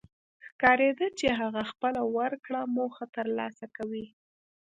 ښکارېده 0.45 1.07
چې 1.19 1.27
هغه 1.39 1.61
خپله 1.71 2.01
ورکړه 2.17 2.61
موخه 2.75 3.05
تر 3.15 3.27
لاسه 3.37 3.65
کوي. 3.77 4.05